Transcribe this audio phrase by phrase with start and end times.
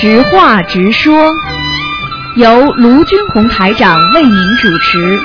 [0.00, 1.30] 直话直说，
[2.36, 5.20] 由卢军红台长为您主持。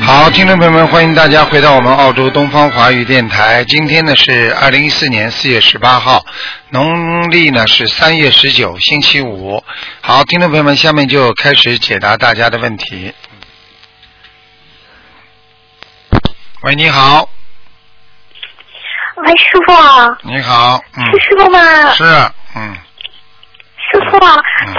[0.00, 3.64] 好，听众朋友们，欢迎大家回到我们澳洲东方华语电台。
[3.64, 6.26] 今天呢是二零一四年四月十八号，
[6.70, 9.62] 农历呢是三月十九，星期五。
[10.00, 13.12] 好，听众朋友们，下面就开始解答大家的问题。
[16.62, 17.28] 喂，你好，
[19.24, 21.90] 喂，师傅，你好，嗯，是师傅吗？
[21.92, 22.04] 是，
[22.56, 22.74] 嗯，
[23.76, 24.18] 师傅，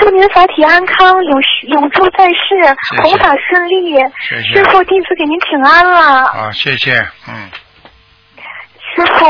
[0.01, 2.35] 祝您法体安康，永永驻在世
[2.89, 3.95] 谢，弘法顺利。
[4.20, 4.55] 谢谢。
[4.55, 6.25] 师傅，弟子给您请安了。
[6.25, 7.49] 啊，谢谢，嗯，
[8.95, 9.25] 师傅，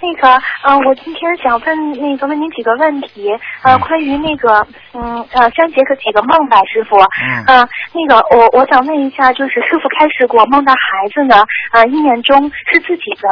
[0.00, 0.28] 那个，
[0.62, 3.30] 呃，我今天想问那个问您几个问题，
[3.62, 6.96] 呃，嗯关于那个，嗯，呃，三节个几个梦吧，师傅。
[6.96, 13.28] 嗯呃，那个，我我想问一下，就是师傅开始过梦到孩子呢，呃，一年中是自己的。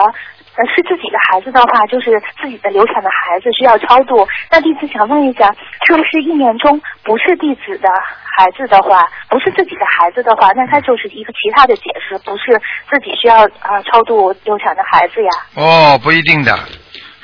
[0.56, 4.24] 呃，是自己的孩子的话，就是自己的流产的孩子需要超度。
[4.48, 5.52] 那弟子想问一下，
[5.84, 7.88] 是不是一年中不是弟子的
[8.36, 15.30] 孩子的话，不是自己的孩子的话，那他就是一个其他的解释，不是自己需要呃超度流产的孩子呀？
[15.54, 16.58] 哦，不一定的。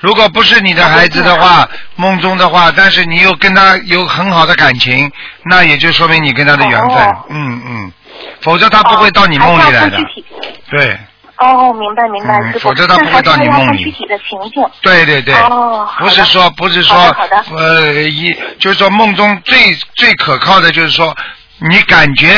[0.00, 5.10] 如果不是你的孩子的话，梦中的话，但是你又跟他有很好的感情，
[5.44, 6.96] 那也就说明你跟他的缘分。
[6.96, 7.92] 哦嗯嗯，
[8.40, 9.98] 否则他不会到你梦里来的还是要看。
[9.98, 10.26] 具体
[10.70, 10.98] 对
[11.40, 12.68] 哦，明白明白，嗯师傅。
[12.68, 14.62] 否则他不会那还是到你梦里具体的情境。
[14.82, 21.16] 对对对，哦不是说不是说好的呃一就是说梦中最最可靠的就是说
[21.58, 22.28] 你感觉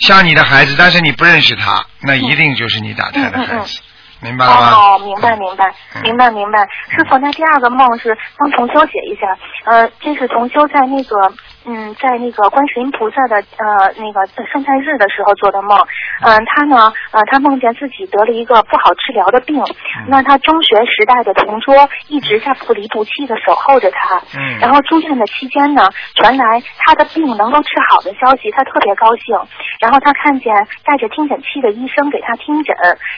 [0.00, 3.80] 像你的孩子，但是你不认识他，那一定就是你打胎的孩子，
[4.20, 4.70] 明白了吗？
[4.72, 6.58] 哦，明白明白嗯明白明白。
[6.90, 9.26] 师傅，那第二个梦是帮同修写一下，
[9.70, 11.16] 呃，这是同修在那个
[11.64, 15.78] 嗯，在那个观世音菩萨的呃那个圣诞日的时候做的梦。
[16.22, 21.74] 嗯、他呢呃他梦见自己得了一个不好治疗的病，嗯那他中学时代的同桌
[22.08, 24.16] 一直在不离不弃的守候着他。
[24.38, 29.34] 嗯然后住院的期间呢，传来他的病能够治好的消息，他特别高兴。
[29.80, 32.74] 然后他看见带着听诊器的医生给他听诊，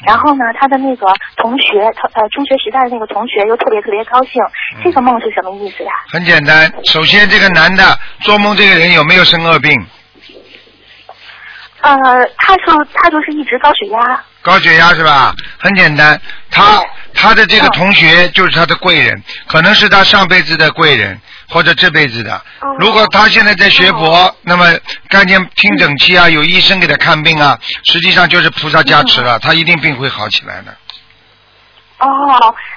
[0.06, 1.06] 然后呢，他的那个
[1.36, 4.40] 同学，他呃中学时代的那个同学又特别特别高兴。
[4.82, 5.92] 这个梦是什么意思呀？
[6.10, 7.82] 很简单，首先这个男的
[8.20, 9.72] 做梦这个人有没有生恶病？
[11.80, 11.94] 呃，
[12.38, 14.24] 他说他就是一直高血压。
[14.40, 15.34] 高血压是吧？
[15.58, 16.18] 很简单，
[16.50, 21.18] 他他的这个嗯同学就是他的贵人，可能是他上辈子的贵人，
[21.50, 22.34] 或者这辈子的。
[22.60, 24.66] 哦如果他现在在学佛，哦那么
[25.10, 27.58] 看见听诊器啊，有医生给他看病啊，
[27.92, 30.74] 实际上就是菩萨加持嗯了，他一定病会好起来的。
[32.00, 32.06] 哦，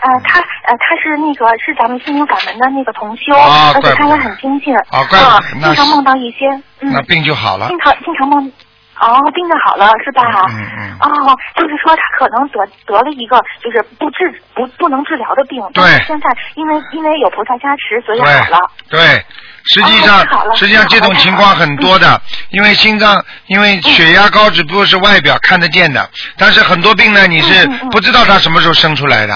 [0.01, 6.47] 呃，他呃他是那个是咱们心灵法门的那个同修，哦而且他也很精进，哦怪不得啊经常梦到一些，
[6.81, 7.77] 嗯，那病就好了经。
[7.79, 8.51] 常经常梦。
[8.99, 10.23] 哦，病的好了是吧？
[10.49, 15.83] 嗯嗯哦，就是说他可能得得了一个就是不治不不能治疗的病，对。
[15.83, 18.57] 但是现在因为因为有菩萨加持，所以好了。
[18.89, 19.23] 对，
[19.65, 20.25] 实际上、
[20.55, 22.19] 实际上这种情况很多的，
[22.49, 29.35] 因为心脏因为血压高只不过是外表看得见的，但是很多病呢你是不知道它什么时候生出来的。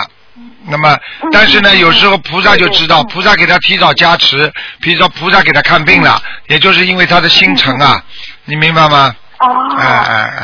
[0.67, 0.95] 那么，
[1.31, 7.99] 但是呢，有时候菩萨就知道，菩萨给他提早加持，比如说菩萨给他看病了，也就是因为他的心诚啊，
[8.45, 9.15] 你明白吗？
[9.41, 9.49] 哦，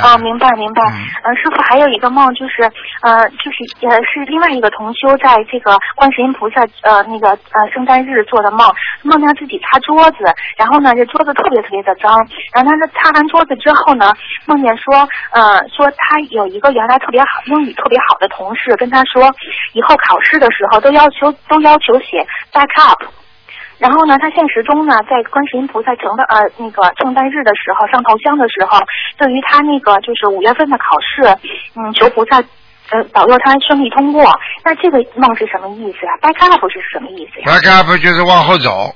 [0.03, 0.81] 哦，明白明白。
[0.91, 2.63] 嗯呃，师傅还有一个梦，就是
[3.01, 8.65] 呃，就是呃，是另外一个同修在这个观世音菩萨呃那个呃圣诞日做的梦，
[9.03, 10.17] 梦见自己擦桌子，
[10.57, 12.15] 然后呢这桌子特别特别的脏，
[12.53, 14.13] 然后他呢擦完桌子之后呢，
[14.45, 19.29] 梦见说呃说他有一个原来特别好英语特别好的同事跟他说，
[19.73, 23.03] 以后考试的时候都要求都要求写 back up。
[23.79, 28.79] 然后呢，他现实中呢，在观世音菩萨成的呃那个圣诞日的时候上头香的时候，
[29.17, 31.23] 对于他那个就是五月份的考试，
[31.75, 32.37] 嗯，求菩萨
[32.89, 34.23] 呃保佑他顺利通过。
[34.63, 38.93] 那这个梦是什么意思啊？back up 是什么意思呀？back up 就是往后走，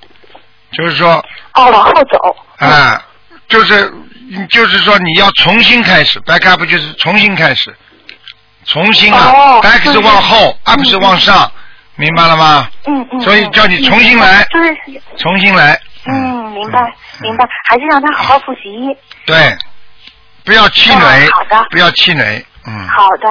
[0.72, 1.13] 就是说，
[1.53, 2.36] 哦，往后走。
[2.58, 3.03] 啊，
[3.48, 3.92] 就是
[4.50, 7.75] 就是说你要重新开始，back up 就是重新开始，
[8.66, 11.51] 重新啊、哦 b a c k 是就是往后，up 嗯是往上，
[12.01, 12.68] 明白了吗？
[12.88, 13.07] 嗯嗯。
[13.13, 14.75] 嗯所以叫你重新来就是
[15.18, 15.80] 重新来。
[16.07, 18.59] 嗯，明白明白，还是让他好好复习。
[19.27, 19.56] 对，
[20.44, 22.88] 不要气馁，哦好的不要气馁，嗯。
[22.89, 23.30] 好的，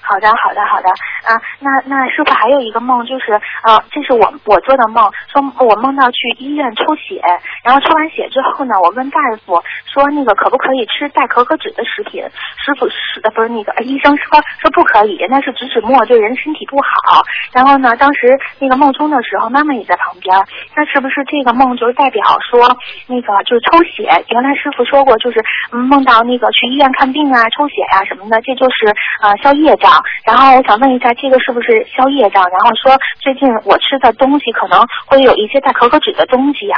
[0.00, 0.88] 好的，好的，好的。
[1.26, 3.32] 啊，那那师傅还有一个梦，就是
[3.66, 7.20] 呃，这是我我做的梦，说我梦到去医院抽血，
[7.64, 9.60] 然后抽完血之后呢，我问大夫
[9.92, 12.22] 说那个可不可以吃带可可脂的食品？
[12.64, 17.22] 师傅是呃不是那个医生说说不可以，那是植脂末对人身体不好。
[17.52, 20.36] 然后呢，当时那个梦中的时候，妈妈也在旁边，
[20.76, 22.60] 那是不是这个梦就是代表说
[23.08, 24.04] 那个就是抽血？
[24.30, 25.42] 原来师傅说过，就是
[25.72, 28.86] 嗯梦到那个去医院看病啊、抽血啊什么的，这就是
[29.20, 29.90] 呃消业障。
[30.24, 32.42] 然后我想问一下，这个是不是消业障？
[32.50, 36.76] 然后说最近我吃的东西可能会有一些带可可脂的东西呀、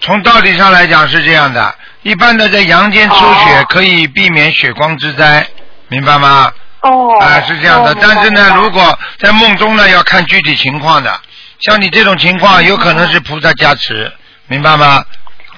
[0.00, 5.46] 从道理上来讲是这样的，一般的在阳间抽血哦可以避免血光之灾，
[5.88, 6.52] 明白吗？
[6.82, 11.12] 哦，啊，是这样的哦，但是呢，如果在梦中呢，要看具体情况的。
[11.60, 14.12] 像你这种情况，有可能是菩萨加持，
[14.46, 15.02] 明白吗？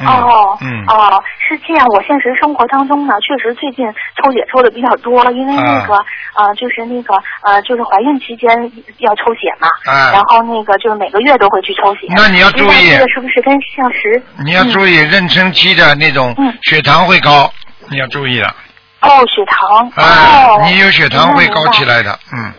[0.00, 1.86] 嗯哦，嗯，哦，是这样。
[1.88, 3.84] 我现实生活当中呢，确实最近
[4.16, 5.94] 抽血抽的比较多，因为那个、
[6.34, 8.48] 呃，就是那个呃，就是怀孕期间
[8.98, 12.06] 要抽血嘛，啊然后那个就是每个月都会去抽血。
[12.16, 14.22] 那你要注意是不是跟像实？
[14.44, 17.50] 你要注意妊娠期的那种嗯血糖会高，
[17.90, 18.48] 你要注意了。
[19.00, 19.90] 哦，血糖。
[19.96, 21.84] 哎哦，，你有血糖会高起。
[21.84, 22.52] 来的，嗯。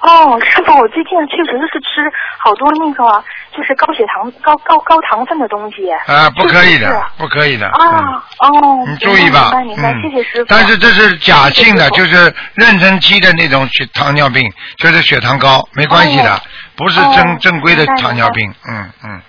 [0.00, 2.02] 哦，师傅，我最近确实是吃
[2.38, 3.24] 好多那个
[3.56, 5.88] 就是高血糖、高高高糖分的东西。
[6.06, 7.66] 啊，不可以的是，不可以的。
[7.68, 10.46] 嗯啊，哦，你注意吧，明白明白，嗯谢谢师傅。
[10.48, 14.42] 但是这是假性的，就是妊娠期的那种血糖尿病，
[14.78, 16.40] 就是血糖高，没关系的哦，
[16.76, 18.52] 不是正哦正规的糖尿病。
[18.68, 19.22] 嗯嗯，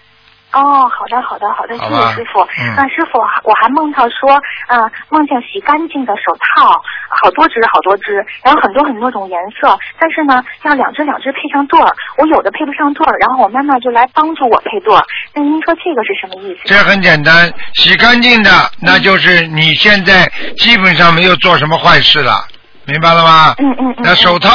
[0.56, 2.40] 哦，好的，好的，好的，谢谢师傅。
[2.40, 4.32] 嗯那师傅，我还梦到说，
[4.68, 4.80] 嗯、
[5.10, 6.72] 梦见洗干净的手套，
[7.10, 15.04] 好多只，好多只，然后很多很多种颜色，但是呢，要两只两只配上对儿，我有的配不上对儿，然后我妈妈就来帮助我配对儿。
[15.34, 16.62] 那您说这个是什么意思？
[16.66, 18.50] 这很简单，洗干净的，
[18.82, 20.26] 那就是你现在
[20.58, 22.48] 基本上没有做什么坏事了。
[22.88, 23.54] 明白了吗？
[23.58, 24.50] 嗯嗯嗯那手套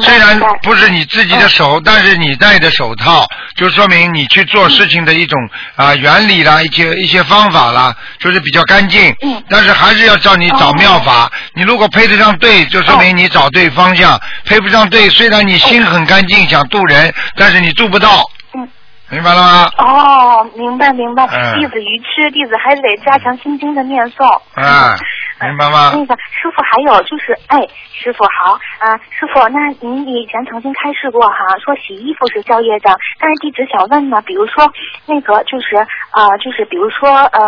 [0.00, 3.26] 虽然不是你自己的手，但是你戴的手套，
[3.56, 5.38] 就说明你去做事情的一种
[5.76, 9.14] 啊、原理啦，一些一些方法啦，就是比较干净。
[9.22, 11.30] 嗯但是还是要叫你找哦妙法。
[11.54, 18.22] 你如果配得上对，就说明你找对方向；配不上对，虽然你心很干净，想渡人，但是你渡不到。
[18.54, 18.66] 嗯。
[19.10, 19.70] 明白了吗？
[19.78, 21.24] 哦，明白明白。
[21.26, 24.24] 嗯弟子愚痴，弟子还得加强心经的念诵。
[24.54, 24.98] 啊嗯
[25.40, 27.58] 明白吗那个师傅还有就是，哎，
[27.92, 34.64] 师傅好啊，师傅，那您以前曾经开示过哈，说洗衣服是消业障，但是弟子想问呢，比如说
[35.06, 35.76] 那个就是
[36.10, 37.40] 啊，就是比如说呃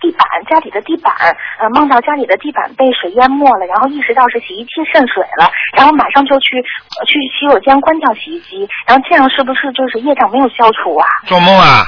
[0.00, 1.12] 地板家里的地板，
[1.58, 6.56] 呃梦到家里的地板被水淹没了，然后意识到是洗衣机渗水了，然后马上就去
[6.98, 11.06] 呃去洗手间关掉洗衣机，然后这样是不是就是业障没有消除啊？
[11.26, 11.84] 做梦啊？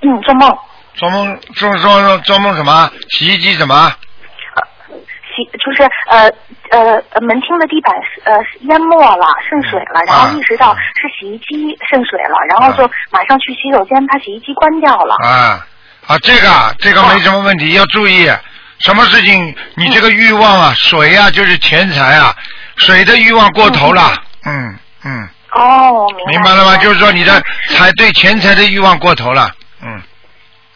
[0.00, 0.56] 嗯，做梦。
[0.94, 2.90] 做梦做做做梦什么？
[3.10, 3.92] 洗衣机什么？
[5.36, 6.24] 洗就是呃
[6.70, 7.94] 呃呃门厅的地板
[8.24, 15.14] 呃淹没了渗水了，然后意识到是洗衣机渗水了，然后就马上去洗手间把洗衣机关掉了。
[15.22, 15.60] 啊
[16.08, 18.30] 啊，这个啊这个没什么问题，要注意。
[18.78, 19.56] 什么事情？
[19.74, 22.34] 你这个欲望啊，水啊，就是钱财啊，
[22.76, 24.12] 水的欲望过头了。
[24.44, 26.32] 嗯嗯，哦，明白。
[26.32, 26.76] 明白了吗？
[26.76, 29.50] 就是说你的财对钱财的欲望过头了。
[29.82, 30.00] 嗯，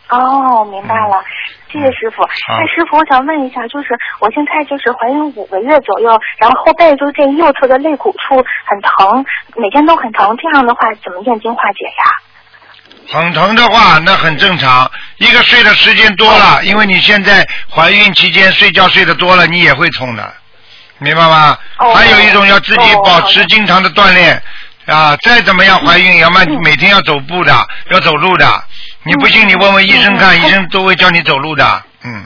[0.08, 1.22] 哦，明白了。
[1.72, 2.22] 谢谢师傅。
[2.48, 3.88] 那师傅，我想问一下，就是
[4.18, 8.36] 我现在就是怀孕五个月左右，然后后背就是这右侧的肋骨处
[8.66, 9.24] 很疼，
[9.56, 10.36] 每天都很疼。
[10.36, 12.04] 这样的话，怎么念经化解呀？
[13.12, 14.90] 很疼的话，那很正常。
[15.18, 20.32] 一个睡的时间多了，因为你现在怀孕期间睡觉睡得多了，你也会痛的，
[20.98, 21.56] 明白吗？
[21.78, 24.40] 哦还有一种要自己哦保持经常的锻炼
[24.86, 27.52] 啊，再怎么样怀孕，要么嗯每天要走步的，
[27.90, 28.46] 要走路的。
[29.04, 31.64] 你不信，你问问医生看，嗯医生都会教你走路的。
[32.04, 32.24] 嗯，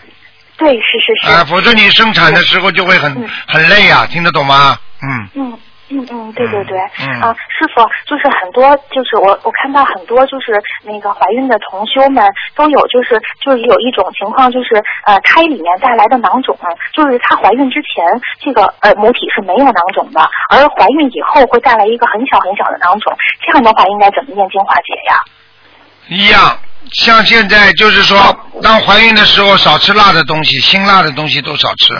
[0.56, 1.32] 对，是是是。
[1.32, 4.76] 啊，否则你生产的时候就会很嗯很累啊，听得懂吗？
[5.02, 5.28] 嗯。
[5.34, 5.58] 嗯
[5.90, 12.24] 嗯嗯，对对对，嗯啊，师傅，就是很多，就是我我看到很多，就是那个怀孕的同修们
[12.56, 16.58] 都有，就是就是有一种情况，就是呃胎里面带来的囊肿，
[16.94, 18.02] 就是她怀孕之前
[18.40, 23.14] 这个呃母体是没有囊肿的，而怀孕以后会带来一个很小很小的囊肿，
[23.46, 25.20] 这样的话应该怎么念经化解呀？
[26.08, 26.58] 一样，
[26.92, 28.16] 像现在就是说，
[28.62, 31.94] 当怀孕的时候少吃辣的东西，辛辣的东西都少吃，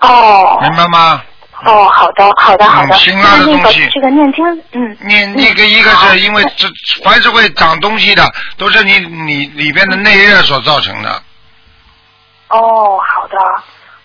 [0.00, 0.58] 哦。
[0.62, 1.22] 明白吗？
[1.64, 3.88] 哦，好的好的好的，嗯辛辣的东西。
[3.92, 6.68] 这个念经，嗯，你那个一个是因为这
[7.04, 8.24] 凡是会长东西的，
[8.58, 11.22] 都是你你里边的内热所造成的。
[12.48, 13.38] 哦，好的，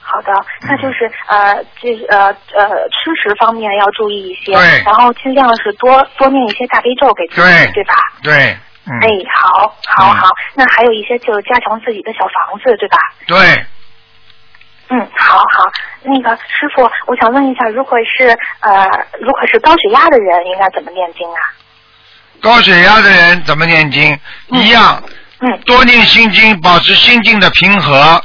[0.02, 0.32] 好的，
[0.62, 4.84] 那就是呃，这呃呃吃食方面要注意一些，对。
[4.86, 7.72] 然后尽量是多多念一些大悲咒给自己，对。
[7.74, 7.96] 对吧？
[8.22, 8.58] 对，
[8.88, 12.98] 嗯，哎，好，好，嗯好，那还有一些就是加强自己的小房子，对吧？
[13.28, 13.38] 对，
[14.90, 15.66] 嗯，好好，
[16.04, 18.30] 那个师傅，我想问一下，如果是
[18.62, 18.88] 呃，
[19.20, 21.40] 如果是高血压的人，应该怎么念经啊？
[22.40, 24.14] 高血压的人怎么念经？
[24.52, 25.04] 嗯一样，
[25.40, 28.24] 嗯多念心经，保持心境的平和。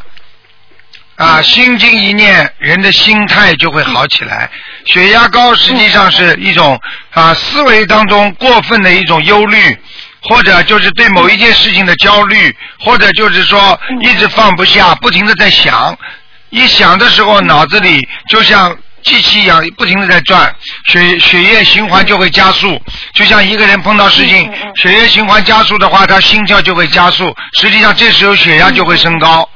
[1.16, 4.50] 啊，心经一念，人的心态就会好起来。
[4.86, 6.76] 血压高实际上是一种
[7.10, 9.78] 啊思维当中过分的一种忧虑，
[10.22, 15.96] 或者就是对某一件事情的焦虑，或者就是说一直放不下，不停的在想。
[16.50, 20.54] 一想的时候，脑子里就像机器一样，不停的在转，
[20.86, 22.80] 血血液循环就会加速。
[23.14, 29.48] 就像一个人碰到事情血液循环加速的话，他心跳就会加速，实际上这时候血压就会升高。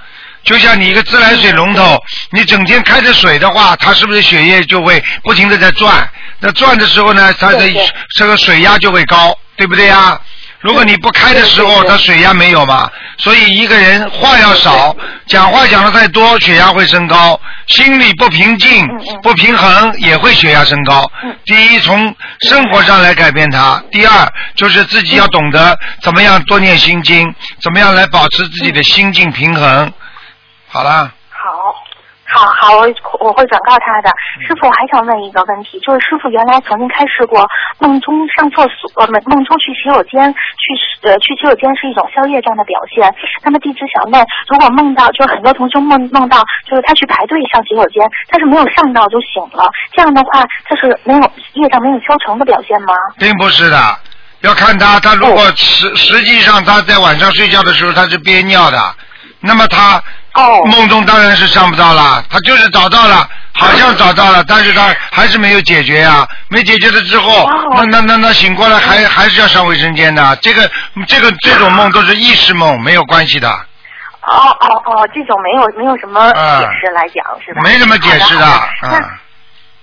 [0.42, 6.08] 就像你一个自来水龙头，你整天开着水的话，它是不是血液就会不停的在转？
[6.38, 7.68] 那转的时候呢，它的
[8.16, 10.18] 这个水压就会高，对不对呀？
[10.66, 14.96] 如果你不开的时候，对对对它水压没有嘛，所以一个人话要少，
[15.28, 18.84] 讲话讲的太多，血压会升高；心里不平静
[19.22, 21.32] 不平衡，也会血压升高嗯。
[21.44, 29.92] 第一，从生活上来改变它；第二，就是自己要懂得怎么样多念心经，怎么样来保持自己的心境平衡。
[30.66, 31.12] 好了。
[32.36, 32.84] 好，好，我
[33.24, 34.12] 我会转告他的。
[34.44, 37.48] 师傅，我还想问一个问题，就是师傅原来曾经开示过，
[37.80, 40.28] 梦中上厕所，呃，梦梦中去洗手间，
[40.60, 43.08] 去呃去洗手间是一种消夜障的表现。
[43.42, 49.64] 那么弟子想问，如果梦到，就是很多同学梦梦到，就是他去排队上洗手间，但是没有上到就醒了，
[49.96, 51.20] 这样的话，他是没有
[51.54, 52.92] 夜障没有消成的表现吗？
[53.18, 53.78] 并不是的，
[54.42, 58.78] 要看他，他如果哦实实际上他在晚上睡觉的时候他是憋尿的，
[59.40, 60.02] 那么他
[60.36, 60.64] 哦。
[60.66, 67.74] 梦中当然是上不到了，他就是找到了，好像找到了，但是他还是没有解决呀、没解决了之后，哦。
[67.76, 70.70] 那那那那醒过来还还是要上卫生间的，这个
[71.08, 73.48] 这个这种梦都是意识梦，没有关系的，
[74.22, 77.60] 哦哦哦，这种没有没有什么啊解释来讲、是吧？
[77.62, 78.46] 没什么解释的。
[78.82, 78.98] 那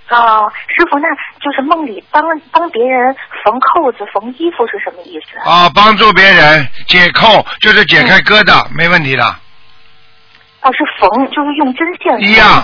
[0.10, 1.08] 哦，师傅，那
[1.42, 5.50] 就是梦里帮帮别人缝扣子、缝衣服是什么意思？
[5.50, 9.36] 啊，帮助别人解扣就是解开疙瘩，没问题的，
[10.64, 12.64] 哦，是缝，就是用针线一样。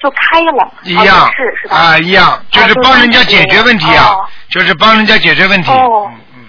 [0.00, 1.76] 就开了，哦一样是是吧？
[1.76, 5.70] 啊，一样，就是帮人家解决问题啊哦，就是帮人家解决问题。
[5.70, 6.44] 哦嗯嗯，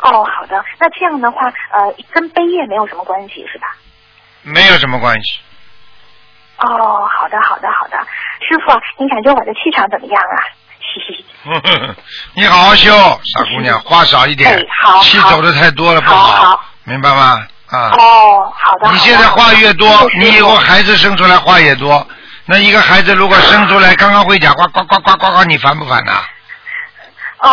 [0.00, 3.76] 哦，好的，那这样的话，呃，跟背业没有什么关系是吧？
[4.42, 5.38] 没有什么关系。
[6.58, 7.96] 哦，好的，好的，好的，
[8.48, 10.36] 师傅，您感觉我的气场怎么样啊？
[10.82, 11.24] 嘻嘻。
[12.34, 17.46] 你好好修，傻姑娘， 话少一点哎，好好气走的太多了不好好明白吗？
[17.70, 18.92] 啊，哦，好的。
[18.92, 22.06] 你现在话越多，你以后孩子生出来话也多。
[22.46, 26.12] 那一个孩子如果生出来刚刚会讲话，呱呱呱呱呱，你烦不烦呐？
[27.42, 27.48] 哦，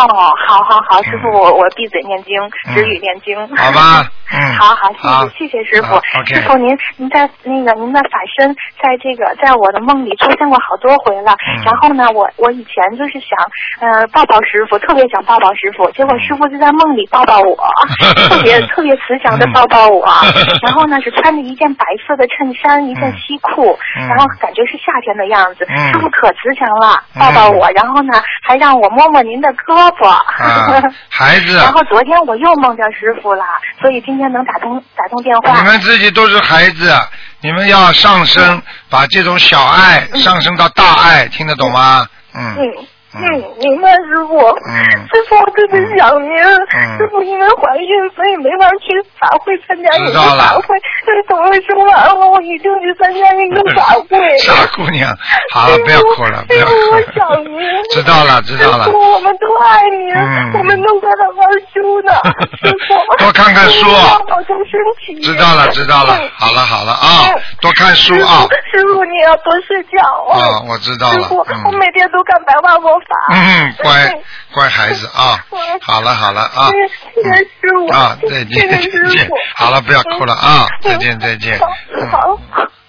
[0.46, 2.34] 好好好，师傅，我我闭嘴念经，
[2.68, 2.74] 嗯。
[2.74, 3.34] 止语念经。
[3.56, 4.36] 好吧 嗯。
[4.54, 5.94] 好好，谢谢谢谢师傅。
[6.26, 11.32] 师傅您您在那个您的法身在这个在我的梦里出现过好多回了。
[11.32, 11.64] 嗯。
[11.64, 13.32] 然后呢，我我以前就是想
[13.80, 17.56] 呃抱抱师傅，特别想抱抱师傅，结果师傅就在梦里抱抱我，
[18.28, 20.04] 特别特别慈祥的抱抱我。
[20.62, 23.16] 然后呢是穿着一件白色的衬衫，一件嗯。
[23.16, 24.08] 西裤，嗯。
[24.08, 25.64] 然后感觉是夏天的样子。
[25.68, 25.88] 嗯。
[25.92, 30.08] 师傅可慈祥了，抱抱我，然后呢还让我摸摸您的胳膊。
[30.08, 33.44] 啊， 孩子，然后昨天我又梦见师傅了，
[33.80, 35.58] 所以今天能打通打通电话。
[35.58, 36.92] 你们自己都是孩子，
[37.40, 42.06] 你们要上升，把这种小爱上升到大爱，听得懂吗？
[42.34, 42.56] 嗯。
[42.56, 44.36] 嗯嗯嗯，明白师傅。
[44.36, 44.74] 嗯
[45.08, 46.30] 师傅，我特别想您。
[46.36, 49.88] 嗯师傅因为怀孕，所以没法去法会参加
[50.36, 50.76] 法会。
[51.06, 54.38] 但是等我生完了，我一定去参加那个法会。
[54.38, 55.08] 傻姑娘，
[55.52, 57.00] 好了，不要哭了，不要师傅，我。
[57.14, 57.58] 想您。
[57.90, 58.90] 知道了，知道了师。
[58.90, 62.12] 傅，我们都爱您，嗯我们都在好好修呢。
[62.60, 65.18] 师傅，多看看书你要保重身体。
[65.20, 66.28] 知道了，知道了嗯。
[66.36, 68.44] 好了，好了啊，多看书啊。
[68.70, 71.38] 师傅，你要多睡觉啊，我知道了师傅，。
[71.38, 73.34] 我嗯每天都看白话佛法。
[73.34, 74.14] 嗯，乖
[74.52, 75.44] 乖孩子啊。
[75.82, 76.68] 好了，好了啊。
[77.14, 77.88] 谢谢师傅。
[77.92, 78.78] 啊，再见，再
[79.10, 79.28] 见。
[79.56, 80.66] 好了，不要哭了啊！
[80.82, 81.58] 再见，再见。
[81.58, 81.66] 好，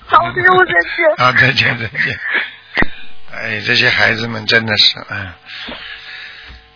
[0.08, 1.26] 好，师傅再见。
[1.26, 2.20] 啊，再见，再见。
[3.32, 5.32] 哎，这些孩子们真的是，嗯，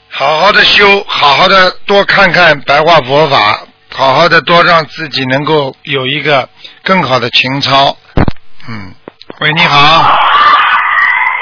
[0.09, 3.59] 好好的修，好好的多看看白话佛法，
[3.93, 6.47] 好好的多让自己能够有一个
[6.83, 7.97] 更好的情操。
[8.69, 8.93] 嗯，
[9.39, 10.17] 喂，你好，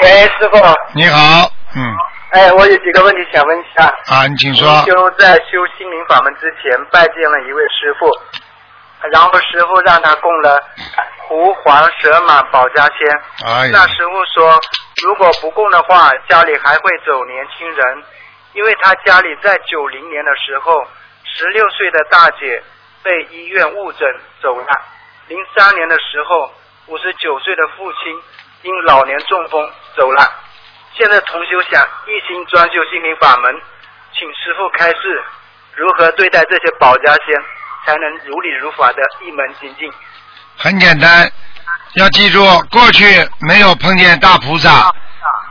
[0.01, 0.59] 喂，师傅，
[0.95, 1.95] 你好，嗯，
[2.31, 3.85] 哎，我有几个问题想问一下。
[3.85, 4.67] 啊，你请说。
[4.85, 8.09] 就在修心灵法门之前，拜见了一位师傅，
[9.11, 10.59] 然后师傅让他供了
[11.27, 13.47] 狐、黄、蛇、马、保家仙。
[13.47, 14.59] 哎那，师傅说，
[15.03, 18.03] 如果不供的话，家里还会走年轻人，
[18.53, 20.85] 因为他家里在九零年的时候，
[21.23, 22.61] 十六岁的大姐
[23.01, 24.07] 被医院误诊
[24.41, 24.67] 走了，
[25.27, 26.51] 零三年的时候，
[26.87, 28.21] 五十九岁的父亲
[28.63, 30.29] 因老年中风走了。
[30.97, 33.53] 现在同修想一心专修心灵法门，
[34.13, 35.23] 请师傅开示
[35.75, 37.35] 如何对待这些保家仙，
[37.85, 39.91] 才能如理如法的一门精进？
[40.57, 41.31] 很简单，
[41.93, 43.05] 要记住，过去
[43.39, 44.93] 没有碰见大菩萨，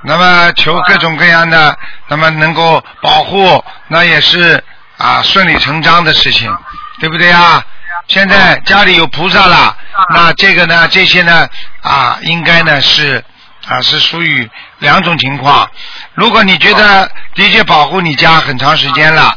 [0.05, 1.77] 那么求各种各样的，
[2.09, 4.63] 那么能够保护，那也是
[4.99, 6.55] 啊顺理成章的事情，
[7.01, 7.65] 对不对啊？
[8.09, 9.77] 现在家里有菩萨了，
[10.11, 11.49] 那这个呢，这些呢
[11.83, 13.25] 啊，应该呢是
[13.71, 14.51] 啊是属于
[14.81, 15.71] 两种情况。
[16.15, 19.33] 如果你觉得的确保护你家很长时间了，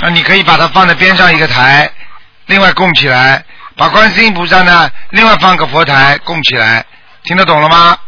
[0.00, 1.90] 那你可以把它放在边上一个台，
[2.46, 3.44] 另外供起来，
[3.76, 6.84] 把观世音菩萨呢另外放个佛台供起来，
[7.24, 7.98] 听得懂了吗？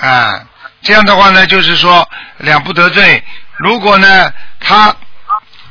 [0.00, 0.40] 哎，啊，
[0.82, 2.08] 这样的话呢，就是说
[2.38, 3.22] 两不得罪。
[3.58, 4.94] 如果呢，他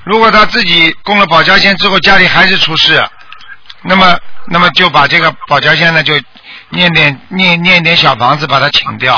[0.03, 3.01] 如果他自己供了保家仙之后，家里还是出事，
[3.83, 6.13] 那么那么就把这个保家仙呢，就
[6.73, 9.15] 念点念念点小房子把它请掉，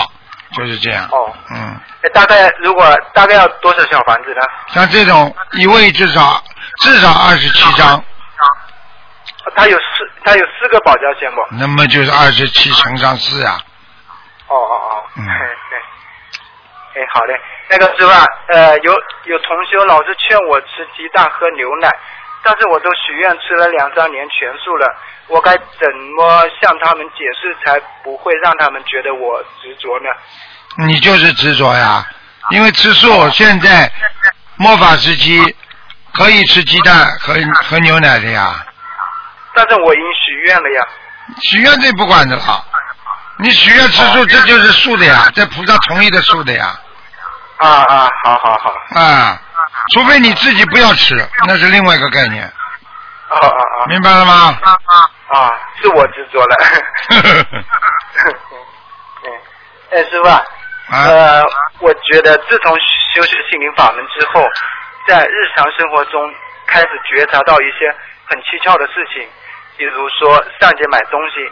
[0.54, 1.08] 就是这样。
[1.12, 4.42] 哦，嗯，哎大概如果大概要多少小房子呢？
[4.68, 6.44] 像这种一位至少
[6.82, 8.04] 至少二十七张，
[9.56, 11.42] 他有四，他有四个保家仙不？
[11.52, 13.58] 那么就是二十七乘上四啊。
[14.48, 18.92] 哦哦哦，嗯哎对，哎好嘞，那个师傅啊，呃，有
[19.26, 21.90] 有同学老是劝我吃鸡蛋喝牛奶，
[22.46, 24.96] 但是我都许愿吃了两三年全素了，
[25.28, 30.10] 我该怎么向他们解释才不会让他们觉得我执着呢？
[30.88, 32.08] 你就是执着呀，
[32.52, 33.92] 因为吃素现在
[34.58, 35.42] 末法时期
[36.14, 37.34] 可以吃鸡蛋和
[37.64, 38.64] 和牛奶的呀，
[39.56, 40.88] 但是我已经许愿了呀。
[41.42, 42.64] 许愿这不管的了。
[43.38, 46.80] 你许愿吃素，这就是素的呀，这菩萨同意的素的呀，
[47.58, 49.42] 啊啊，好好好，啊，
[49.94, 51.16] 除非你自己不要吃，
[51.48, 54.58] 那是另外一个概念，啊啊啊，明白了吗？
[54.62, 55.52] 啊啊啊，
[55.82, 56.56] 是我执着了。
[59.24, 59.30] 嗯，
[59.92, 60.28] 哎，师傅
[60.92, 61.44] 呃，
[61.80, 62.76] 我觉得自从
[63.14, 64.48] 修学心灵法门之后，
[65.08, 66.34] 在日常生活中
[66.68, 67.94] 开始觉察到一些
[68.30, 69.28] 很蹊跷的事情，
[69.78, 71.52] 比如说上街买东西，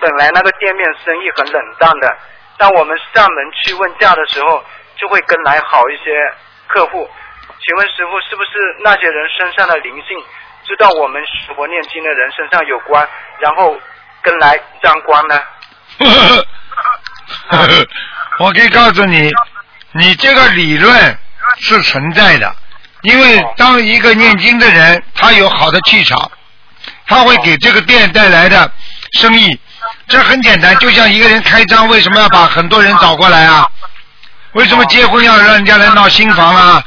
[0.00, 2.16] 本来那个店面生意很冷淡的，
[2.58, 4.64] 当我们上门去问价的时候，
[4.96, 6.12] 就会跟来好一些
[6.68, 7.08] 客户。
[7.60, 8.50] 请问师傅，是不是
[8.82, 10.16] 那些人身上的灵性，
[10.66, 13.08] 知道我们学佛念经的人身上有关，
[13.40, 13.78] 然后
[14.22, 15.40] 跟来沾光呢？
[18.38, 19.30] 我可以告诉你，
[19.92, 21.18] 你这个理论
[21.58, 22.54] 是存在的，
[23.02, 26.30] 因为当一个念经的人，他有好的气场，
[27.06, 28.70] 他会给这个店带来的
[29.20, 29.58] 生意。
[30.08, 33.68] 这很简单，就像一个人开张，为什么要把很多人找过来啊？
[34.52, 36.84] 为什么结婚要让人家来闹新房啊？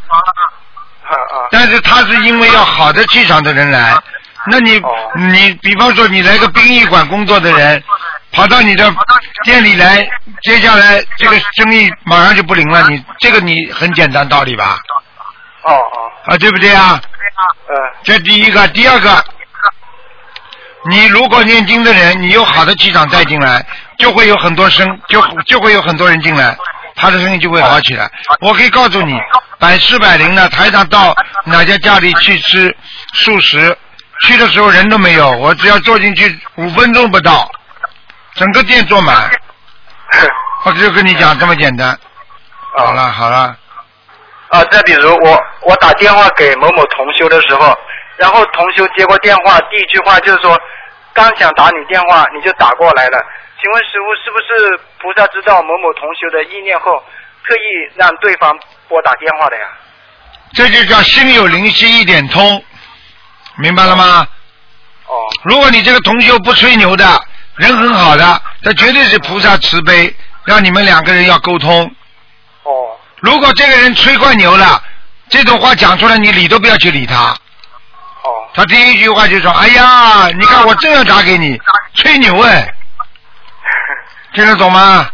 [1.06, 1.48] 啊啊。
[1.52, 3.96] 但是他是因为要好的气场的人来，
[4.48, 4.90] 那你哦。
[5.32, 7.84] 你比方说你来个殡仪馆工作的人，
[8.32, 8.94] 跑到你的
[9.44, 10.08] 店里来，
[10.42, 14.78] 接下来这个生意马上就不灵了，你这个你很简单道理吧？
[15.64, 17.00] 哦哦，啊，对不对啊？
[17.68, 19.24] 呃这第一个，第二个，
[20.90, 23.66] 你如果念经的人，你有好的气场带进来，
[23.98, 26.56] 就会有很多生，就就会有很多人进来，
[26.96, 28.10] 他的生意就会好起来。
[28.42, 29.20] 我可以告诉你，
[29.60, 32.76] 百试百灵的，台长到哪家家里去吃
[33.14, 33.78] 素食，
[34.22, 37.50] 去的时候人都没有，我只要坐进去五分钟不到，
[38.36, 39.30] 整个店坐满。
[40.64, 41.98] 我就跟你讲这么简单。
[42.78, 43.56] 好了好了，
[44.50, 47.78] 啊，再比如我我打电话给某某同修的时候，
[48.18, 50.60] 然后同修接过电话，第一句话就是说，
[51.14, 53.24] 刚想打你电话你就打过来了，
[53.66, 57.04] 请问师傅是不是菩萨知道某某同学的意念后，
[57.44, 58.56] 特意让对方
[58.88, 59.66] 拨打电话的呀？
[60.54, 62.64] 这就叫心有灵犀一点通，
[63.58, 64.28] 明白了吗？
[65.08, 67.20] 哦如果你这个同修不吹牛的，
[67.56, 71.92] 人很好的，这绝对是菩萨慈悲，让你们两个人要沟通。
[72.62, 74.80] 哦如果这个人吹惯牛了，
[75.28, 77.36] 这种话讲出来，你理都不要去理他。
[78.22, 81.60] 哦他第一句话就说：“哎呀，你看我正要打给你，
[81.96, 82.72] 吹牛哎，
[84.36, 85.10] 听得懂吗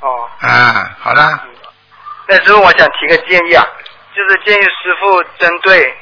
[0.00, 1.44] 哦。？”啊，好了，
[2.28, 3.66] 那师傅，我想提个建议啊，
[4.14, 5.94] 就是建议师傅针对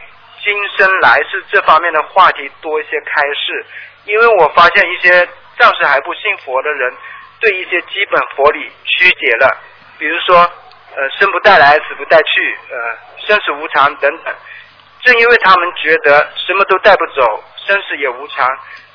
[0.44, 3.66] 今生来世这方面的话题多一些开示，
[4.05, 5.27] 因为我发现一些
[5.59, 6.94] 暂时还不信佛的人，
[7.40, 9.57] 对一些基本佛理曲解了，
[9.99, 10.37] 比如说，
[10.94, 14.35] 呃，生不带来，死不带去，呃，生死无常等等。
[15.03, 18.46] 正因为他们觉得什么都带不走，生死也无常，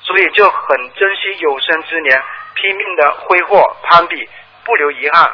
[0.02, 2.22] 所以就很珍惜有生之年，
[2.56, 4.16] 拼命的挥霍攀比，
[4.64, 5.32] 不留遗憾。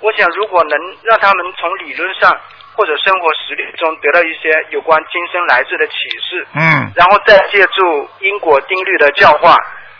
[0.00, 2.34] 我想，如果能让他们从理论上
[2.72, 9.54] 或者生活实例中得到一些有关今生来世的启示，嗯，然后再借助因果定律的教化，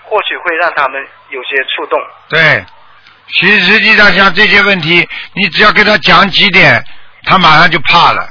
[0.04, 2.00] 或许会让他们有些触动。
[2.28, 2.64] 对。
[3.32, 6.82] 其实实际上像这些问题，你只要给他讲几点，
[7.24, 8.26] 他马上就怕了。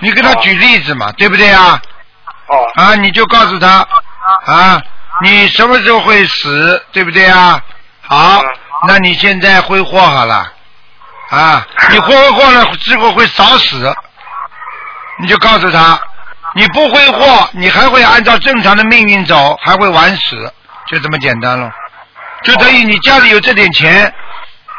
[0.00, 1.80] 你给他举例子嘛，对不对啊？
[2.48, 3.86] 哦啊，你就告诉他
[4.46, 4.82] 啊，
[5.22, 7.62] 你什么时候会死，对不对啊？
[8.02, 8.46] 好嗯，
[8.88, 10.52] 那你现在挥霍好了
[11.30, 13.94] 啊，你挥霍了之后会早死，
[15.20, 15.98] 你就告诉他，
[16.54, 20.52] 你不挥霍，你还会按照正常的命运走，还会晚死，
[20.88, 21.70] 就这么简单了。
[22.42, 24.12] 就等于你家里有这点钱，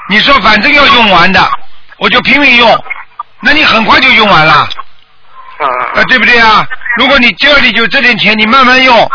[0.10, 1.50] 你说反正要用完的，
[1.98, 2.84] 我就拼命用，
[3.40, 4.68] 那你很快就用完了。
[5.58, 6.64] 嗯啊，对不对啊？
[6.98, 9.10] 如果你家里有这点钱，你慢慢用，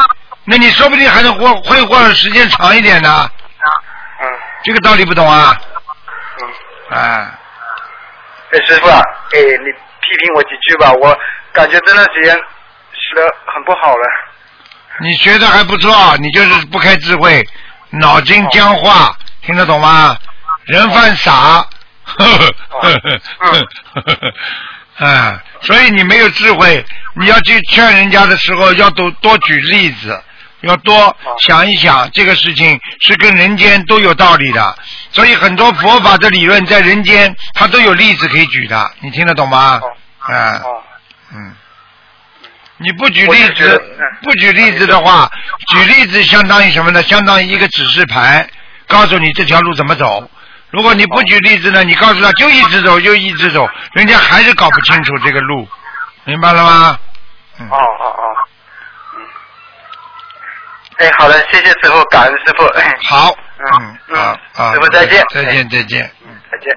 [0.45, 3.31] 那你说不定还能活会活的时间长一点呢。
[4.23, 4.29] 嗯
[4.63, 5.59] 这个道理不懂啊？
[6.91, 6.99] 嗯。
[6.99, 7.33] 啊，
[8.53, 8.99] 哎，师傅啊，
[9.33, 11.19] 哎，你批评我几句吧，我
[11.53, 14.03] 感觉这段时间学的很不好了。
[15.01, 17.43] 你学的还不错，你就是不开智慧，
[17.91, 20.17] 脑筋僵化，听得懂吗？
[20.67, 21.33] 人犯傻，
[22.05, 23.51] 呵呵呵呵
[23.95, 24.03] 呵
[24.99, 30.23] 呵，啊， 所以你没有智慧，你要去劝人家的时候，要多多举例子，
[30.63, 34.79] 要多想一想，这个事情是跟人间都有道理的。
[35.13, 39.81] 所以很多佛法的理论在人间，它都有例子可以举的，你听得懂吗？
[40.19, 40.83] 啊，哦，
[41.35, 41.55] 嗯。
[42.83, 45.31] 你不举例子嗯，不举例子的话，
[45.69, 47.03] 举例子相当于什么呢？
[47.03, 48.49] 相当于一个指示牌，
[48.87, 50.31] 告诉你这条路怎么走。
[50.71, 55.69] 如果你不举例子呢，你告诉他就一直走，就一直走，人家还是搞不清楚这个路，
[56.25, 56.99] 明白了吗？
[57.59, 58.50] 嗯哦哦哦，嗯。
[61.01, 62.65] 哎，好的，谢谢师傅，感恩师傅。
[62.79, 66.11] 哎，好，嗯嗯，好，好，师傅再见再见，再见。
[66.23, 66.77] 嗯再见。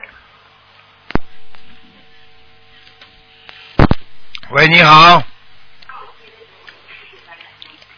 [4.52, 5.22] 喂，你好。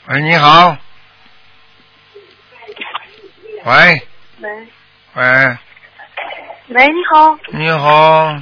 [0.08, 0.76] 喂，你好。
[3.66, 4.08] 喂，
[4.40, 4.68] 喂
[5.14, 5.58] 喂，
[6.70, 8.34] 喂，你好，你好，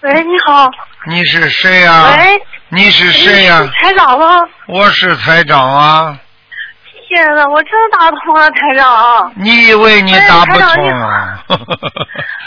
[0.00, 0.70] 喂，你好，
[1.06, 2.42] 你是谁呀、喂，
[2.74, 4.40] 你是谁呀、台长吗？
[4.66, 6.18] 我是台长啊。
[7.06, 9.30] 天呐，我真打通了，台长。
[9.36, 11.38] 你以为你打不通啊？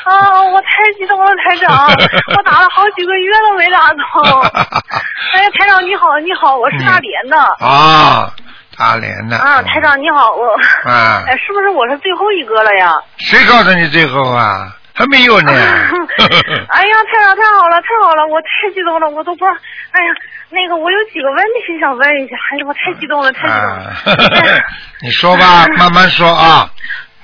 [0.05, 1.85] 啊，我太激动了，台长，
[2.35, 4.41] 我打了好几个月都没打通。
[5.35, 7.37] 哎呀，台长你好，你好，我是大连的。
[7.63, 8.31] 啊，
[8.75, 9.37] 大连的。
[9.37, 10.47] 啊，台长你好，我。
[10.89, 12.91] 啊哎，是不是我是最后一个了呀？
[13.17, 14.75] 谁告诉你最后啊？
[14.95, 15.51] 还没有呢。
[16.69, 19.57] 哎呀，太长太好了，太好了，我太激动了，我都不知道。
[19.91, 20.09] 哎呀，
[20.49, 24.55] 那个我有几个问题想问一下，哎呀，我太激动了，太激动了。
[24.55, 24.63] 啊，
[25.03, 26.69] 你说吧，慢慢说啊。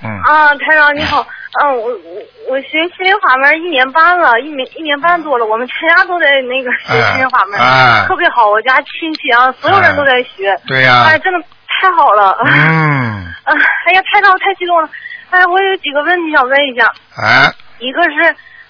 [0.03, 0.09] 嗯。
[0.23, 1.25] 啊，台长你好，
[1.63, 7.59] 嗯，我我我学心灵法门一年半了，一年一年半多了，我们全家都在那个学心灵法门，
[8.07, 11.39] 特别好，我家亲戚啊，所有人都在学，对呀哎，真的
[11.79, 13.53] 太好了，嗯，啊，
[13.87, 14.89] 哎呀，太长我太激动了，
[15.31, 18.21] 哎，我有几个问题想问一下，啊，一个是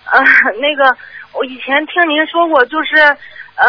[0.06, 0.22] 呃
[0.62, 0.96] 那个
[1.34, 2.96] 我以前听您说过，就是
[3.56, 3.68] 呃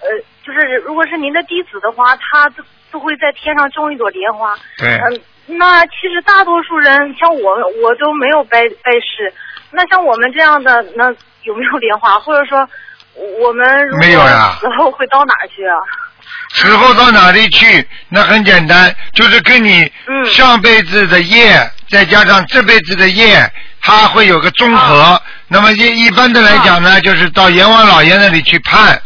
[0.00, 0.08] 呃，
[0.44, 2.62] 就是如果是您的弟子的话，他都
[2.92, 5.20] 都会在天上种一朵莲花，对，嗯，
[5.58, 9.32] 那其实大多数人像我，我都没有拜拜师。
[9.72, 11.12] 那像我们这样的，那
[11.42, 12.18] 有没有莲花？
[12.18, 12.68] 或者说，
[13.40, 15.76] 我们如果没有呀死后会到哪儿去啊？
[16.52, 17.88] 死后到哪里去？
[18.08, 25.00] 那很简单，就是跟你嗯上辈子的业，再加上这辈子的业，它会有个综合。
[25.00, 25.20] 啊
[25.52, 29.02] 那么一一般的来讲呢，就是到阎王老爷那里去判，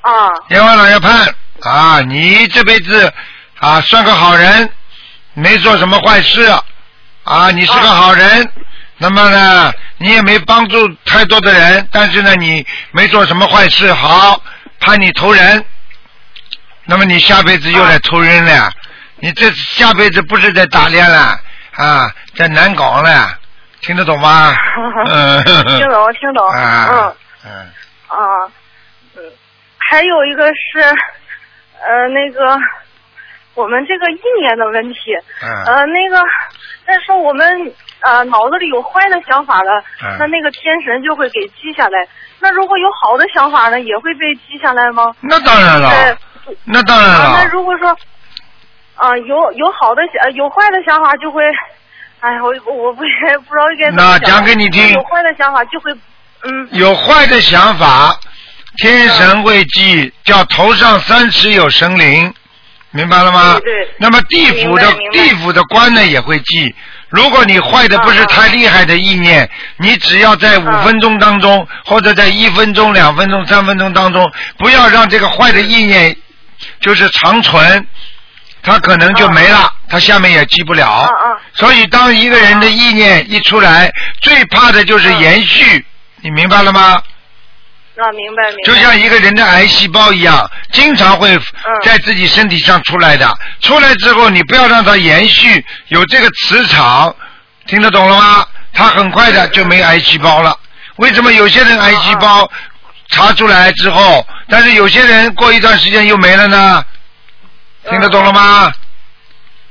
[0.00, 0.10] 啊
[0.48, 3.12] 阎王老爷判啊，你这辈子
[3.60, 4.68] 啊算个好人，
[5.34, 6.42] 没做什么坏事
[7.22, 8.50] 啊，你是个好人。
[8.98, 14.42] 那么呢，你也没帮助太多的人，但是呢，你没做什么坏事，好
[14.80, 15.64] 判你投人。
[16.86, 18.70] 那么你下辈子又来投人了，
[19.20, 21.38] 你这下辈子不是在打猎了？
[21.76, 23.38] 啊，在南港了，
[23.80, 24.52] 听得懂吗？
[25.10, 27.14] 嗯，听懂听懂，啊，嗯。
[27.46, 27.52] 嗯，
[28.08, 28.18] 啊
[29.16, 29.22] 嗯，
[29.78, 32.56] 还有一个是呃那个
[33.54, 34.98] 我们这个意念的问题，
[35.42, 35.64] 嗯。
[35.66, 36.22] 呃那个
[36.86, 40.16] 再说我们呃脑子里有坏的想法了，嗯。
[40.18, 42.06] 那那个天神就会给记下来。
[42.40, 45.12] 那如果有好的想法呢，也会被记下来吗？
[45.20, 46.16] 那当然了
[46.46, 47.88] 在，那当然啊，那，如果说
[48.96, 51.42] 啊有有好的想有坏的想法就会，
[52.20, 55.92] 哎呀我我不也不知道该怎么那讲讲给你听有坏的想法就会
[56.44, 56.68] 嗯。
[56.72, 58.18] 有坏的想法，
[58.78, 62.32] 天神会记，叫头上三尺有神灵，
[62.90, 63.54] 明白了吗？
[63.54, 63.94] 对对。
[63.98, 66.74] 那么地府的地府的官呢也会记。
[67.10, 76.16] 如果你坏的不是太厉害的意念，你只要在五分钟当中，或者在一分钟、两分钟、三分钟当中，不要让这个坏的意念
[76.84, 77.86] 就是长存，
[78.62, 81.08] 它可能就没了，它下面也记不了。
[81.54, 85.82] 所以，当一个人的意念一出来，最怕的就是延续，
[86.20, 87.02] 你明白了吗？
[87.96, 88.64] 啊，明白明白。
[88.66, 91.38] 就像一个人的癌细胞一样，经常会
[91.82, 93.34] 在自己身体上出来的。
[93.62, 97.16] 出来之后，你不要让它延续有这个磁场，
[97.66, 98.46] 听得懂了吗？
[98.74, 100.54] 它很快的就没癌细胞了。
[100.96, 102.50] 为什么有些人癌细胞
[103.14, 106.84] 查出来之后，但是有些人过一段时间又没了呢？
[107.88, 108.72] 听得懂了吗？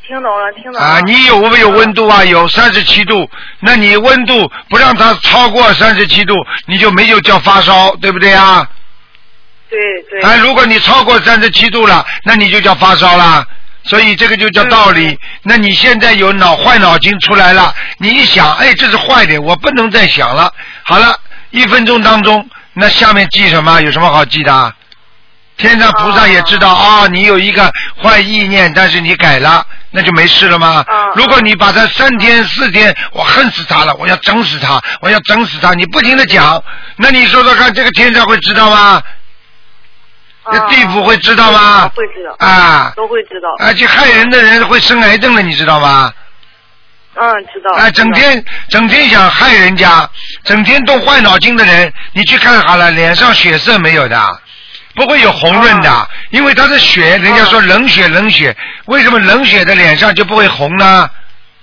[0.08, 0.80] 听懂了，听懂了。
[0.80, 2.24] 啊，你有没有温度啊？
[2.24, 3.30] 有三十七度，
[3.60, 6.36] 那你温度不让它超过三十七度，
[6.68, 8.66] 你就没有叫发烧，对不对啊？
[9.70, 9.80] 对
[10.10, 10.22] 对。
[10.22, 13.46] 啊，如果你超过三十七度了，那你就叫发烧了。
[13.86, 15.18] 所以这个就叫道理。
[15.42, 20.54] 那你现在有脑坏脑筋出来了，你一想，哎，这是坏的，我不能再想了。
[20.84, 23.82] 好了，一分钟当中，那下面记什么？
[23.82, 24.74] 有什么好记的？
[25.56, 30.84] 天上菩萨也知道啊，你有一个坏意念，但是你改了，那就没事了吗？
[31.16, 36.62] 如果你把他三天四天，我恨死他了，我要整死他，我要整死他，你不停的讲，
[36.96, 39.02] 那你说说看，这个天上会知道吗？
[40.52, 41.88] 那地府会知道吗？
[41.96, 42.36] 会知道。
[42.46, 42.92] 啊。
[42.96, 43.48] 都会知道。
[43.60, 46.12] 而且害人的人会生癌症的，你知道吗？
[47.16, 47.76] 嗯，知道。
[47.78, 50.10] 啊，整天整天想害人家，
[50.44, 54.40] 整天动坏脑筋的人，你去看好了，脸上血色没有的。
[54.96, 61.10] 不会有红润的，因为他的血，人家说冷血冷血，为什么冷血的脸上就不会红呢？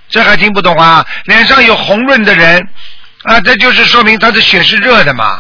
[0.08, 1.06] 这还听不懂啊？
[1.26, 2.60] 脸上有红润的人，
[3.22, 5.38] 啊，这就是说明他的血是热的嘛？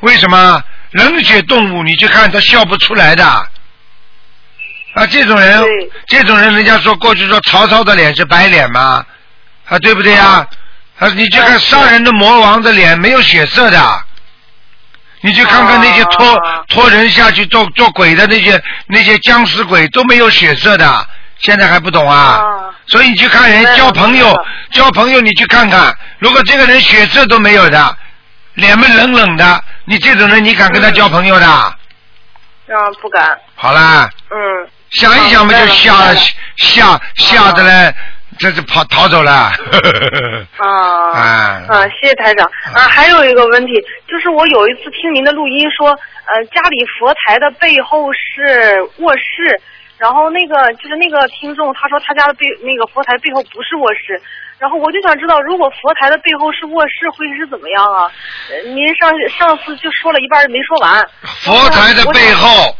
[0.00, 3.24] 为什么冷血动物你去看他笑不出来的？
[3.24, 5.64] 啊，这种人，
[6.08, 9.04] 这种人，人家说过去说曹操的脸是白脸嘛？
[9.68, 10.46] 啊，对不对呀？
[10.98, 14.02] 啊，你去看杀人的魔王的脸没有血色的。
[15.20, 21.06] 你去看看那些拖拖人下去做做鬼的那些那些僵尸鬼都没有血色的，
[21.38, 22.40] 现在还不懂啊？
[22.86, 24.32] 所以你去看人交朋友，
[24.70, 27.96] 交朋友你去看看，如果这个人血色都没有的，
[28.54, 31.46] 脸们冷冷的，你这种人你敢跟他交朋友的？
[31.46, 31.74] 啊，
[33.02, 33.38] 不敢。
[33.56, 34.08] 好啦。
[34.30, 34.68] 嗯。
[34.90, 36.14] 想一想嘛，就吓
[36.56, 37.94] 吓吓的嘞。
[38.38, 39.52] 这是跑逃走了。
[40.56, 40.66] 啊
[41.12, 41.88] 啊 啊！
[41.88, 42.88] 谢谢台长啊！
[42.88, 43.72] 还有一个问题，
[44.08, 49.60] 就是我有一次听您的录音说，呃，家里佛台的背后是卧室，
[49.98, 54.20] 然后那个就是那个听众他说他家的背那个佛台背后不是卧室，
[54.58, 58.10] 然后我就想知道，如果佛台的背后是卧室会是怎么样啊？
[58.64, 61.04] 您上上次就说了一半没说完。
[61.22, 62.74] 佛台的背后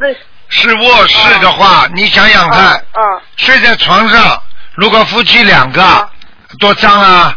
[0.49, 4.41] 是卧室的话，你想想看，嗯，睡在床上。
[4.79, 6.09] 如果夫妻两个
[6.61, 7.37] 多脏啊！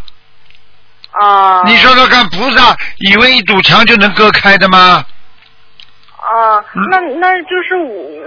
[1.09, 1.63] 啊！
[1.65, 5.03] 你说说看，菩萨以为一堵墙就能割开的吗？
[6.17, 7.75] 啊，那那就是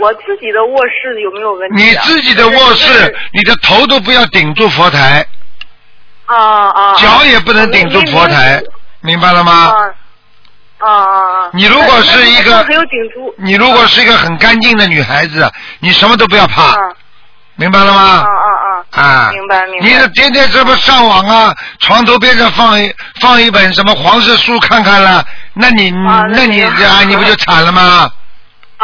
[0.01, 1.85] 我自己的卧室有没有问题？
[1.85, 5.25] 你自己的卧室，你的头都不要顶住佛台。
[6.27, 6.37] 啊
[6.71, 6.95] 啊！
[6.97, 8.61] 脚也不能顶住佛台，
[9.01, 9.73] 明白了吗？
[10.79, 11.51] 啊啊啊！
[11.53, 12.67] 你如果是一个。
[13.37, 15.49] 你如果是一个很干净的女孩子，
[15.79, 16.75] 你什么都不要怕。
[17.57, 18.01] 明白了吗？
[18.01, 18.51] 啊啊
[18.91, 19.03] 啊！
[19.03, 19.87] 啊，明白明白。
[19.87, 28.11] 你天天这么上网啊，床头边上放一放一本什么黄色书看看了，那你那你啊，你不就惨了吗？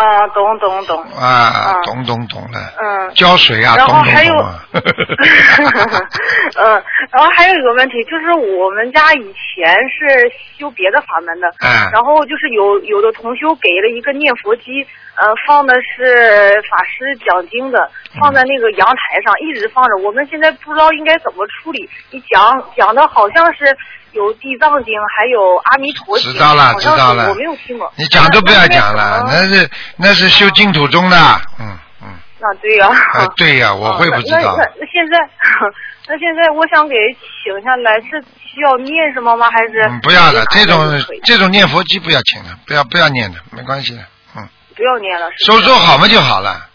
[0.00, 1.02] 啊，懂懂懂。
[1.12, 2.58] 啊，懂懂懂了。
[2.80, 3.10] 嗯。
[3.14, 4.06] 浇水啊，懂懂懂。
[4.06, 4.34] 然后还有，
[6.64, 6.82] 嗯，
[7.12, 14.86] 然后还有一个问题，就是我们家以前是修别的法门的，嗯，然后就是有有的同修给了一个念佛机，
[15.16, 21.88] 呃，放的是法师讲经的，放在那个阳台上一直放着，我们现在不知道应该怎么处理。
[22.10, 23.76] 你讲讲的好像是。
[24.12, 27.28] 有地藏经，还有阿弥陀经，知道了，知道了。
[27.28, 27.92] 我没有听过。
[27.96, 31.16] 你讲都不要讲了，那是那是修净土宗的，
[31.58, 32.08] 嗯嗯。
[32.38, 32.88] 那对呀。
[32.88, 34.56] 啊，对呀，我会不知道。
[34.56, 35.18] 那那现在，
[36.08, 36.96] 那现在我想给
[37.44, 39.48] 请下来，是需要念什么吗？
[39.50, 39.80] 还是？
[39.88, 44.02] 嗯，不要了，这种这种念佛机不要请了，不要不要念的，没关系的，
[44.36, 44.48] 嗯。
[44.74, 45.30] 不要念了。
[45.46, 46.66] 收收好嘛就好了。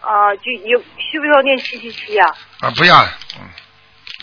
[0.00, 2.26] 啊，就有需不需要念七七七呀？
[2.60, 3.08] 啊，不要了，
[3.40, 3.48] 嗯。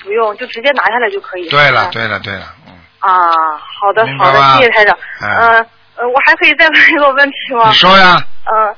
[0.04, 1.48] 不用，就直接拿下来就可以。
[1.50, 2.74] 对了，对了，对了，嗯。
[3.00, 4.98] 啊，好的，好的，谢谢台长。
[5.22, 7.70] 嗯，呃，我还可以再问一个问题吗？
[7.70, 8.22] 你说呀。
[8.46, 8.76] 嗯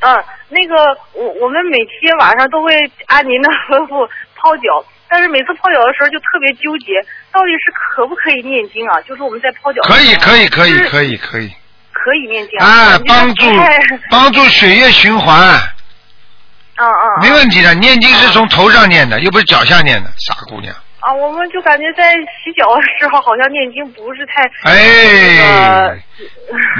[0.00, 0.74] 嗯，那个
[1.14, 2.70] 我我们每天晚上都会
[3.06, 7.00] 按您的 吩咐泡脚，但是每次泡脚的时候就特别纠结，
[7.32, 9.00] 到底是可不可以念经啊？
[9.08, 9.80] 就是我们在泡脚。
[9.82, 11.50] 可以可以可以可以可以。
[11.92, 12.58] 可以念经。
[12.60, 13.46] 啊，帮助
[14.10, 15.58] 帮助血液循环。
[16.78, 17.74] 嗯嗯，没问题的。
[17.74, 20.74] 念经是从头上念的，又不是脚下念的，傻姑娘。
[21.00, 24.42] 啊，我们就感觉在洗脚的时候，好像念经不是太。
[24.70, 26.02] 哎，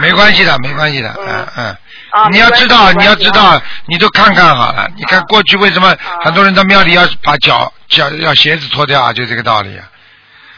[0.00, 1.76] 没关系的，没关系的，嗯嗯。
[2.11, 4.88] 啊，你要知道，你要知道，你都看看好了。
[4.96, 9.12] 你看过去为什么很多人到庙里要把脚脚要鞋子脱掉啊？
[9.12, 9.85] 就这个道理啊。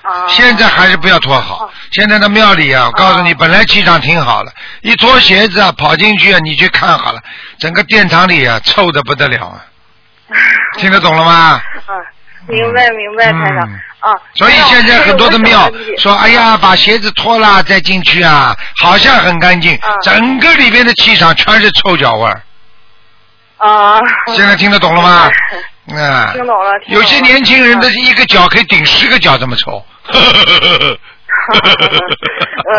[0.09, 1.71] 啊现在还是不要脱好。
[1.93, 7.21] 现在的庙里啊，我告诉你，本来气场挺好的，一脱鞋子啊，跑进去啊，你去看好了，
[7.59, 9.65] 整个殿堂里啊，臭的不得了啊！
[10.79, 11.61] 听得懂了吗？
[11.89, 14.13] 嗯，明白明白，台长嗯啊。
[14.35, 22.43] 所以现在很多的庙说，哎呀，把鞋子脱了再进去啊，好像很干净，嗯整个里边的气场全是臭脚味儿。
[23.59, 23.99] 啊。
[24.35, 25.31] 现在听得懂了吗？
[25.97, 26.79] 啊，听懂了。
[26.81, 29.83] 听懂了有些年轻人的一个脚可以顶十个脚这么抽。
[32.69, 32.77] 嗯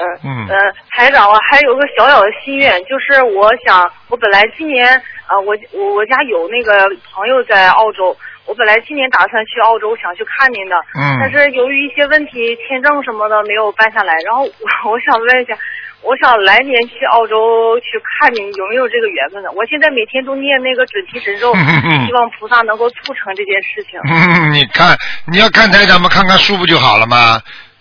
[0.00, 0.56] 嗯 嗯呃，
[0.90, 4.86] 台长，我还有个小小的心愿，就是我想，我本来今年
[5.26, 15.56] 啊、我我我家有那个朋友在澳洲，我本来今年打算去澳洲，想去看您的，嗯但是由于一些问题，签证什么的没有办下来，然后我我想问一下。
[16.02, 19.50] 我想来年去澳洲去看你，有没有这个缘分呢？
[19.54, 24.00] 我现在每天都念那个准提神咒，希望菩萨能够促成这件事情。
[24.08, 24.96] 嗯，你看，
[25.30, 27.40] 你要看台长们看看书不就好了吗？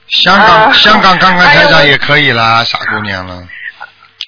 [0.09, 3.43] 香港、啊香港看看台长也可以啦，傻姑娘了。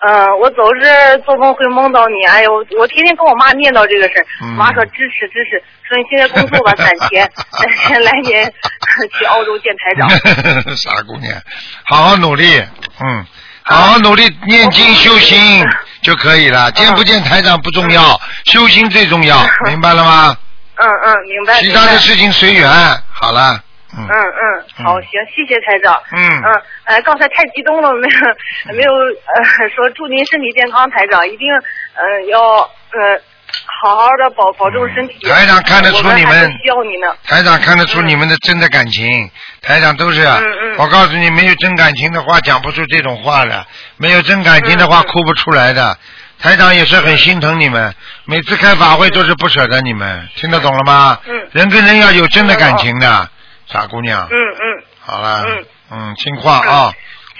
[0.08, 8.52] 嗯，我总是做梦会梦到你，哎呦，我天天跟我妈念叨这个事儿，嗯妈说支持支持，说你现在工作吧，攒钱， 攒钱来年
[9.18, 10.10] 去澳洲见台长。
[10.78, 11.34] 傻姑娘，
[11.86, 12.46] 好好努力，
[13.00, 13.26] 嗯，
[13.64, 15.64] 好好努力念经修心
[16.02, 16.72] 就可以了。
[16.72, 20.36] 见不见台长不重要，修心最重要，明白了吗？
[20.76, 21.54] 嗯嗯，明白。
[21.60, 22.68] 其他的事情随缘。
[23.14, 23.60] 好了，
[23.96, 26.02] 嗯嗯嗯，好，嗯行，谢谢台长。
[26.12, 33.22] 嗯嗯，呃，刚才太激动了，没有没有呃说祝您身体健康，台长一定呃要呃
[33.84, 35.18] 好好的保保重身体。
[35.24, 37.16] 嗯台长看得出你们需要你呢。
[37.26, 39.10] 台长看得出你们的真的感情，
[39.62, 43.64] 台长都是，嗯嗯我告诉你，没有真感情的话，讲不出这种话的；
[43.98, 45.98] 没有真感情的话，哭不出来的。
[46.40, 47.94] 台长也是很心疼你们，
[48.26, 51.20] 每次开法会都是不舍得你们，听得懂了吗？
[51.28, 53.30] 嗯人跟人要有真的感情的，
[53.68, 54.28] 傻姑娘。
[54.30, 56.92] 嗯嗯，好了，嗯嗯，听话啊，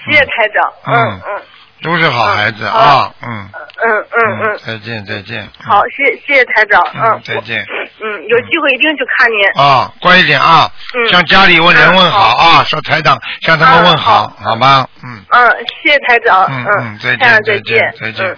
[0.04, 0.72] 谢谢台长。
[0.86, 1.42] 嗯嗯嗯
[1.82, 4.58] 都是好孩子啊，嗯嗯嗯嗯。
[4.64, 5.42] 再见再见。
[5.42, 6.80] 嗯好，谢谢谢台长。
[6.94, 7.64] 嗯再见
[8.04, 9.62] 嗯，有机会一定去看您。
[9.62, 14.86] 啊，乖一点啊，嗯向家里问人问好啊，说台长向他们问好，好吗？
[15.04, 15.24] 嗯。
[15.30, 15.50] 嗯，
[15.82, 16.46] 谢谢台长。
[16.50, 18.36] 嗯嗯，再见再见再见嗯。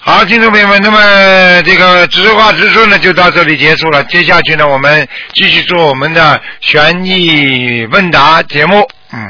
[0.00, 4.02] 好，听众朋友们，那么这个直话直说呢，就到这里结束了。
[4.04, 8.88] 接下去呢，我们继续做我们的悬疑问答节目。
[9.12, 9.28] 嗯。